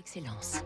[0.00, 0.62] d'excellence.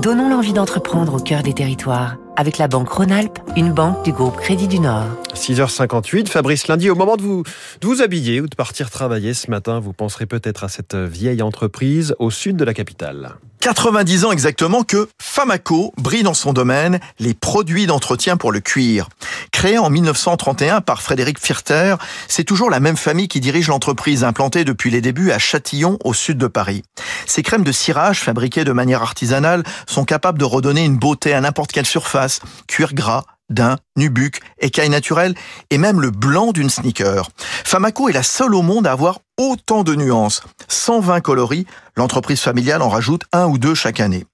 [0.00, 4.36] Donnons l'envie d'entreprendre au cœur des territoires avec la banque Rhône-Alpes, une banque du groupe
[4.36, 5.08] Crédit du Nord.
[5.34, 7.42] 6h58, Fabrice Lundi, au moment de vous,
[7.80, 11.42] de vous habiller ou de partir travailler ce matin, vous penserez peut-être à cette vieille
[11.42, 13.34] entreprise au sud de la capitale.
[13.60, 19.08] 90 ans exactement que Famaco brille dans son domaine, les produits d'entretien pour le cuir.
[19.56, 21.96] Créé en 1931 par Frédéric Firter,
[22.28, 26.12] c'est toujours la même famille qui dirige l'entreprise implantée depuis les débuts à Châtillon au
[26.12, 26.82] sud de Paris.
[27.24, 31.40] Ces crèmes de cirage fabriquées de manière artisanale sont capables de redonner une beauté à
[31.40, 35.34] n'importe quelle surface, cuir gras, d'un, nubuck, écaille naturelle
[35.70, 37.30] et même le blanc d'une sneaker.
[37.64, 40.42] Famaco est la seule au monde à avoir autant de nuances.
[40.68, 41.66] 120 coloris,
[41.96, 44.26] l'entreprise familiale en rajoute un ou deux chaque année.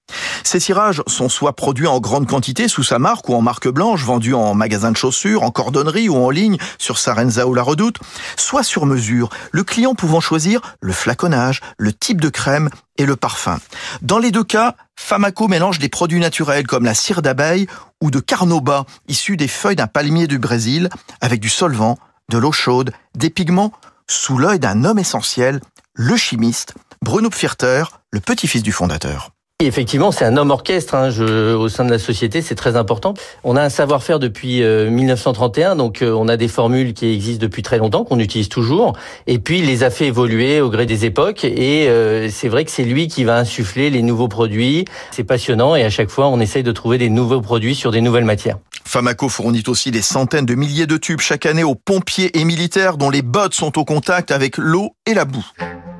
[0.43, 4.03] Ces cirages sont soit produits en grande quantité sous sa marque ou en marque blanche,
[4.03, 7.99] vendus en magasin de chaussures, en cordonnerie ou en ligne sur Sarenza ou La Redoute,
[8.37, 13.15] soit sur mesure, le client pouvant choisir le flaconnage, le type de crème et le
[13.15, 13.59] parfum.
[14.01, 17.67] Dans les deux cas, Famaco mélange des produits naturels comme la cire d'abeille
[18.01, 20.89] ou de carnauba, issus des feuilles d'un palmier du Brésil,
[21.21, 21.97] avec du solvant,
[22.29, 23.71] de l'eau chaude, des pigments,
[24.07, 25.61] sous l'œil d'un homme essentiel,
[25.93, 29.32] le chimiste, Bruno Pfirter, le petit-fils du fondateur.
[29.65, 33.13] Effectivement, c'est un homme orchestre hein, je, au sein de la société, c'est très important.
[33.43, 37.41] On a un savoir-faire depuis 1931, euh, donc euh, on a des formules qui existent
[37.41, 38.93] depuis très longtemps, qu'on utilise toujours,
[39.25, 42.65] et puis il les a fait évoluer au gré des époques, et euh, c'est vrai
[42.65, 44.85] que c'est lui qui va insuffler les nouveaux produits.
[45.11, 48.01] C'est passionnant, et à chaque fois, on essaye de trouver des nouveaux produits sur des
[48.01, 48.57] nouvelles matières.
[48.83, 52.97] Famaco fournit aussi des centaines de milliers de tubes chaque année aux pompiers et militaires
[52.97, 55.45] dont les bottes sont au contact avec l'eau et la boue.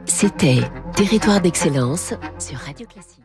[0.05, 0.59] C'était
[0.95, 3.22] Territoire d'excellence sur Radio Classique.